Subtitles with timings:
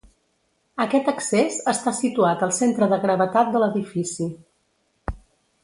[0.85, 4.31] Aquest accés està situat al centre de gravetat de l'edifici.